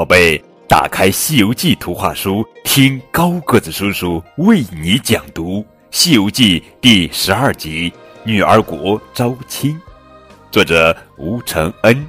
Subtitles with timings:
[0.00, 5.58] 宝贝，打开《西游记》图画书，听高个子叔叔为你讲读
[5.90, 7.90] 《西游记》第十二集
[8.24, 9.72] 《女儿国招亲》，
[10.50, 12.08] 作者吴承恩。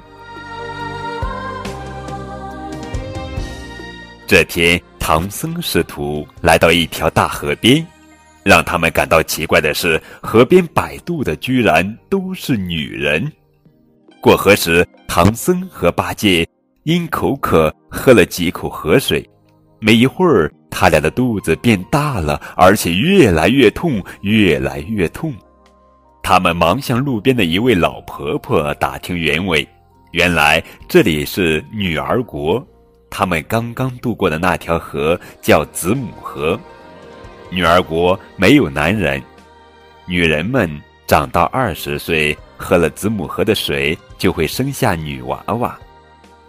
[4.26, 7.86] 这天，唐僧师徒来到一条大河边，
[8.42, 13.30] 让他们感到奇怪的是，河边摆渡的居然都是女人。
[14.18, 16.48] 过河时，唐僧和八戒
[16.84, 19.24] 因口渴喝了几口河水，
[19.78, 25.32] 没一会儿，他俩的肚子变大了，而且越来越痛，越来越痛。
[26.24, 29.66] 他们忙向路边的一位老婆婆打听原委，
[30.10, 32.64] 原来这里是女儿国。
[33.08, 36.58] 他们刚刚渡过的那条河叫子母河，
[37.48, 39.22] 女儿国没有男人，
[40.04, 40.68] 女人们
[41.06, 45.78] 长到二十岁，喝了子母河的水，就会生下女娃娃。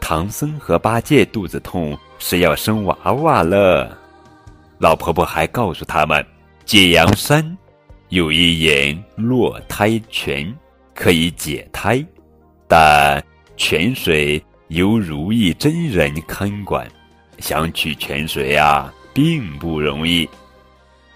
[0.04, 3.98] 唐僧和八戒肚子痛是要生娃娃了。
[4.78, 6.24] 老婆婆还告诉他们，
[6.66, 7.58] 解阳山
[8.10, 10.54] 有一眼落胎泉，
[10.94, 12.06] 可以解胎，
[12.68, 13.24] 但
[13.56, 14.44] 泉水。
[14.70, 16.88] 由如意真人看管，
[17.38, 20.28] 想取泉水啊，并不容易。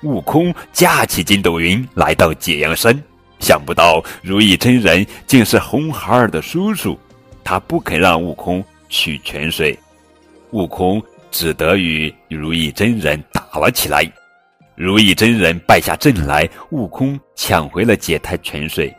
[0.03, 2.97] 悟空架起筋斗云来到解阳山，
[3.39, 6.99] 想不到如意真人竟是红孩儿的叔叔，
[7.43, 9.77] 他不肯让悟空取泉水，
[10.51, 14.09] 悟空只得与如意真人打了起来。
[14.75, 18.95] 如意真人败下阵来，悟空抢回了解胎泉水，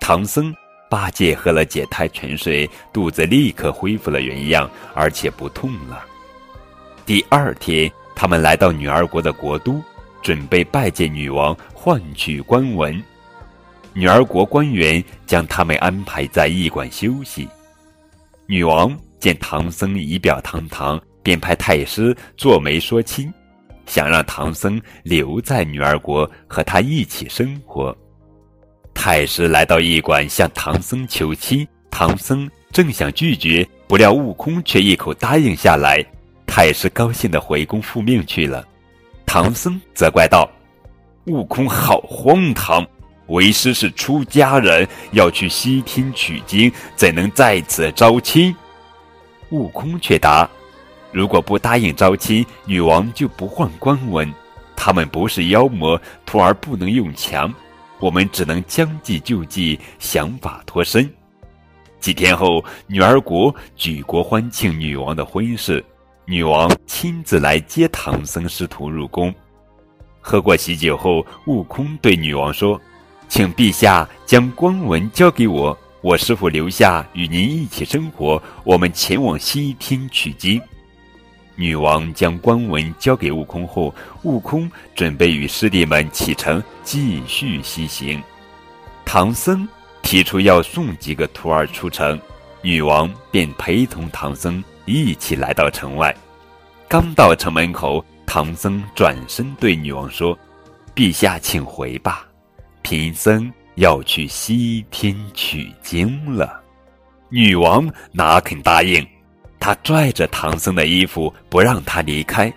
[0.00, 0.54] 唐僧。
[0.90, 6.04] 八戒喝了解胎泉水，肚子立刻恢复了原样，而且不痛了。
[7.04, 9.82] 第二天，他们来到女儿国的国都，
[10.22, 13.02] 准备拜见女王，换取官文。
[13.92, 17.48] 女儿国官员将他们安排在驿馆休息。
[18.46, 23.32] 女王见唐僧仪表堂堂，便派太师做媒说亲，
[23.86, 27.96] 想让唐僧留在女儿国和他一起生活。
[28.92, 36.04] 太师来到驿馆向唐僧求亲，唐僧正想拒绝，不料悟空却一口答应下来。
[36.46, 38.62] 太师高兴的回宫复命去了。
[39.24, 40.46] 唐僧责怪道
[41.28, 42.86] ：“悟空好荒唐！
[43.28, 48.54] 为师是出家人，要去西天取经，怎能在此招亲？”
[49.54, 50.50] 悟空却答
[51.12, 54.28] ：“如果不答应招亲，女王就不换官文。
[54.74, 57.54] 他们不是妖魔，徒儿不能用强。”
[58.00, 61.08] 我们只能将计就计，想法脱身。
[62.00, 65.82] 几天后，女儿国举国欢庆女王的婚事，
[66.26, 69.32] 女王亲自来接唐僧师徒入宫。
[70.20, 72.78] 喝过喜酒后，悟空对女王说
[73.28, 78.40] ：“请陛下将官文交给我，我师傅留下与您一起生活。
[78.62, 80.60] 我们前往西天取经。”
[81.56, 88.22] 女王将官文交给悟空后，悟空准备与师弟们启程继续西行。
[89.02, 89.66] 唐僧
[90.02, 92.20] 提出要送几个徒儿出城，
[92.60, 96.14] 女王便陪同唐僧一起来到城外。
[96.86, 100.38] 刚到城门口，唐僧转身对女王说
[100.94, 102.26] ：“陛下，请回吧，
[102.82, 106.62] 贫僧要去西天取经了。”
[107.30, 109.04] 女王哪肯答应？
[109.58, 112.52] 她拽着唐僧的衣服，不让他离开。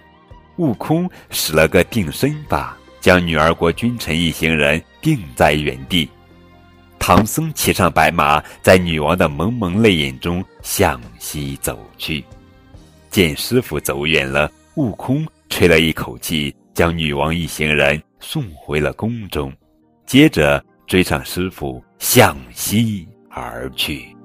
[0.58, 6.10] 悟空使了个定身法，将女儿国君臣一行人定在原地。
[7.00, 12.24] 唐僧骑上白马，在女王的蒙蒙泪眼中向西走去。
[13.10, 19.54] 见师傅走远了，悟空吹了一口气，将女王一行人送回了宫中，
[20.06, 24.17] 接着追上师傅向西而去。